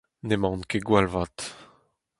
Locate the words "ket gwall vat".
0.69-1.37